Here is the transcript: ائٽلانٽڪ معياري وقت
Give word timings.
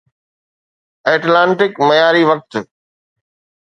ائٽلانٽڪ 1.11 1.71
معياري 1.87 2.23
وقت 2.29 2.51